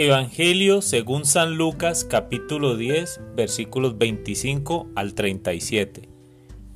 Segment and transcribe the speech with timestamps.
[0.00, 6.08] Evangelio según San Lucas capítulo 10 versículos 25 al 37.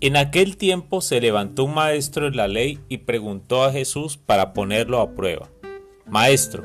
[0.00, 4.52] En aquel tiempo se levantó un maestro de la ley y preguntó a Jesús para
[4.52, 5.48] ponerlo a prueba.
[6.04, 6.64] Maestro,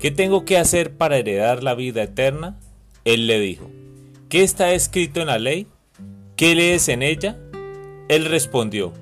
[0.00, 2.58] ¿qué tengo que hacer para heredar la vida eterna?
[3.04, 3.70] Él le dijo,
[4.30, 5.66] ¿qué está escrito en la ley?
[6.36, 7.38] ¿Qué lees en ella?
[8.08, 8.94] Él respondió,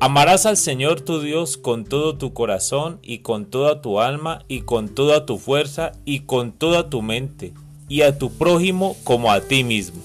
[0.00, 4.62] Amarás al Señor tu Dios con todo tu corazón y con toda tu alma y
[4.62, 7.52] con toda tu fuerza y con toda tu mente
[7.88, 10.02] y a tu prójimo como a ti mismo.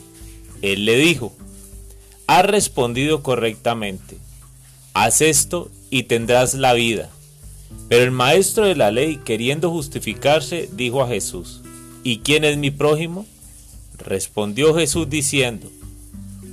[0.62, 1.34] Él le dijo,
[2.28, 4.18] has respondido correctamente,
[4.94, 7.10] haz esto y tendrás la vida.
[7.88, 11.62] Pero el maestro de la ley, queriendo justificarse, dijo a Jesús,
[12.04, 13.26] ¿y quién es mi prójimo?
[13.98, 15.68] Respondió Jesús diciendo,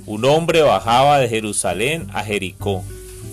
[0.05, 2.83] un hombre bajaba de Jerusalén a Jericó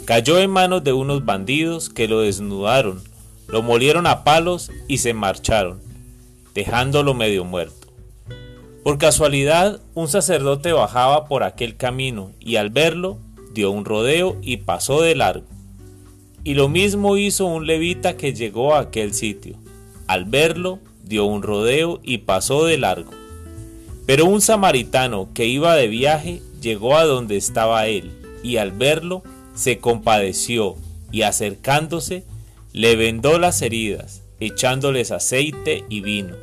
[0.05, 3.03] Cayó en manos de unos bandidos que lo desnudaron,
[3.49, 5.81] lo molieron a palos y se marcharon,
[6.53, 7.89] dejándolo medio muerto.
[8.83, 13.17] Por casualidad, un sacerdote bajaba por aquel camino y al verlo
[13.55, 15.47] dio un rodeo y pasó de largo.
[16.45, 19.57] Y lo mismo hizo un levita que llegó a aquel sitio.
[20.07, 23.13] Al verlo dio un rodeo y pasó de largo.
[24.05, 29.23] Pero un samaritano que iba de viaje llegó a donde estaba él y al verlo
[29.55, 30.77] se compadeció
[31.11, 32.25] y acercándose,
[32.73, 36.35] le vendó las heridas, echándoles aceite y vino,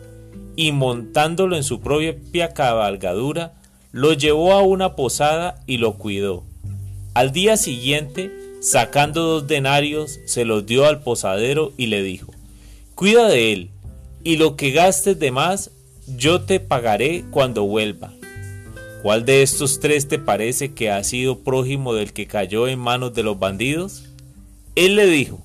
[0.56, 3.54] y montándolo en su propia cabalgadura,
[3.92, 6.44] lo llevó a una posada y lo cuidó.
[7.14, 8.32] Al día siguiente,
[8.62, 12.32] sacando dos denarios, se los dio al posadero y le dijo,
[12.96, 13.70] Cuida de él,
[14.24, 15.72] y lo que gastes de más,
[16.08, 18.14] yo te pagaré cuando vuelva.
[19.02, 23.16] ¿Cuál de estos tres te parece que ha sido prójimo del que cayó en manos
[23.16, 24.04] de los bandidos?
[24.76, 25.44] Él le dijo,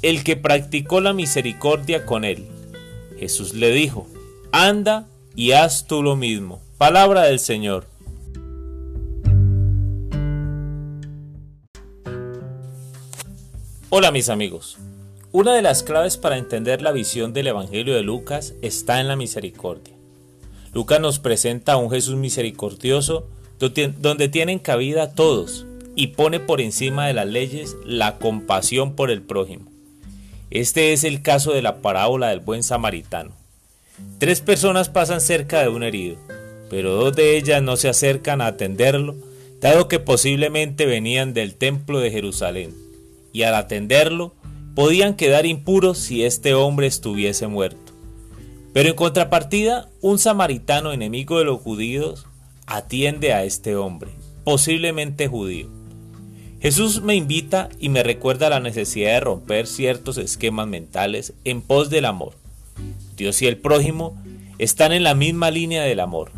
[0.00, 2.46] el que practicó la misericordia con él.
[3.18, 4.06] Jesús le dijo,
[4.50, 5.06] anda
[5.36, 6.62] y haz tú lo mismo.
[6.78, 7.86] Palabra del Señor.
[13.90, 14.78] Hola mis amigos.
[15.32, 19.16] Una de las claves para entender la visión del Evangelio de Lucas está en la
[19.16, 19.99] misericordia.
[20.72, 23.26] Lucas nos presenta a un Jesús misericordioso
[23.58, 29.22] donde tienen cabida todos y pone por encima de las leyes la compasión por el
[29.22, 29.70] prójimo.
[30.50, 33.32] Este es el caso de la parábola del buen samaritano.
[34.18, 36.16] Tres personas pasan cerca de un herido,
[36.70, 39.16] pero dos de ellas no se acercan a atenderlo,
[39.60, 42.74] dado que posiblemente venían del templo de Jerusalén,
[43.32, 44.34] y al atenderlo
[44.74, 47.89] podían quedar impuros si este hombre estuviese muerto.
[48.72, 52.26] Pero en contrapartida, un samaritano enemigo de los judíos
[52.66, 54.12] atiende a este hombre,
[54.44, 55.68] posiblemente judío.
[56.60, 61.90] Jesús me invita y me recuerda la necesidad de romper ciertos esquemas mentales en pos
[61.90, 62.34] del amor.
[63.16, 64.22] Dios y el prójimo
[64.58, 66.32] están en la misma línea del amor.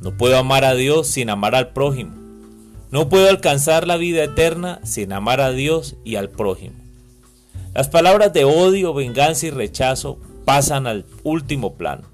[0.00, 2.12] No puedo amar a Dios sin amar al prójimo.
[2.90, 6.74] No puedo alcanzar la vida eterna sin amar a Dios y al prójimo.
[7.72, 10.18] Las palabras de odio, venganza y rechazo
[10.50, 12.08] pasan al último plano.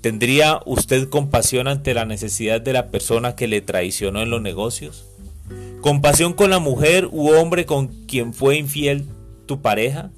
[0.00, 5.04] ¿Tendría usted compasión ante la necesidad de la persona que le traicionó en los negocios?
[5.80, 9.06] ¿Compasión con la mujer u hombre con quien fue infiel
[9.46, 10.12] tu pareja?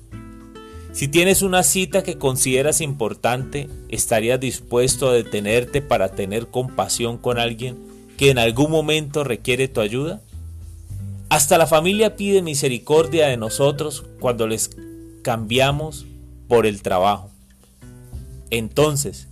[0.93, 7.39] Si tienes una cita que consideras importante, ¿estarías dispuesto a detenerte para tener compasión con
[7.39, 7.79] alguien
[8.19, 10.21] que en algún momento requiere tu ayuda?
[11.31, 14.69] Hasta la familia pide misericordia de nosotros cuando les
[15.23, 16.05] cambiamos
[16.49, 17.31] por el trabajo.
[18.51, 19.29] Entonces,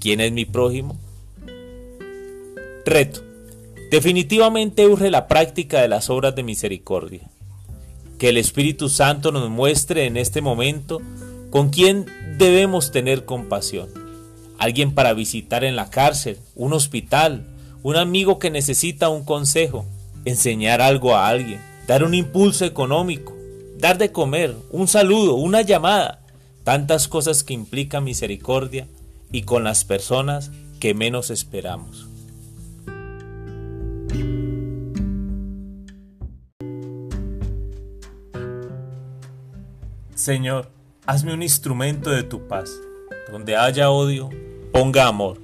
[0.00, 0.98] ¿quién es mi prójimo?
[2.84, 3.22] Reto.
[3.90, 7.30] Definitivamente urge la práctica de las obras de misericordia.
[8.18, 11.00] Que el Espíritu Santo nos muestre en este momento
[11.50, 12.06] con quién
[12.38, 13.88] debemos tener compasión.
[14.58, 17.46] Alguien para visitar en la cárcel, un hospital,
[17.82, 19.84] un amigo que necesita un consejo,
[20.24, 23.34] enseñar algo a alguien, dar un impulso económico,
[23.78, 26.23] dar de comer, un saludo, una llamada,
[26.64, 28.88] tantas cosas que implica misericordia
[29.30, 30.50] y con las personas
[30.80, 32.08] que menos esperamos.
[40.14, 40.70] Señor,
[41.06, 42.70] hazme un instrumento de tu paz.
[43.30, 44.30] Donde haya odio,
[44.72, 45.38] ponga amor.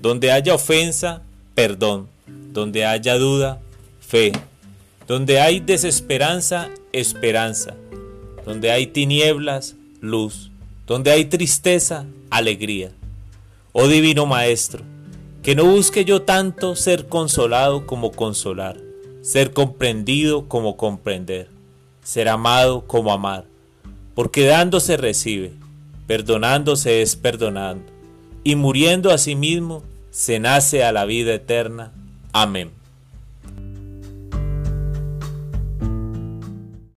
[0.00, 1.22] Donde haya ofensa,
[1.54, 2.08] perdón.
[2.52, 3.60] Donde haya duda,
[4.00, 4.32] fe.
[5.06, 7.74] Donde hay desesperanza, esperanza.
[8.46, 10.50] Donde hay tinieblas, luz.
[10.86, 12.92] Donde hay tristeza, alegría.
[13.72, 14.84] Oh Divino Maestro,
[15.42, 18.76] que no busque yo tanto ser consolado como consolar,
[19.22, 21.48] ser comprendido como comprender,
[22.02, 23.46] ser amado como amar,
[24.14, 25.52] porque dando se recibe,
[26.06, 27.90] perdonándose es perdonando,
[28.42, 31.92] y muriendo a sí mismo se nace a la vida eterna.
[32.32, 32.70] Amén.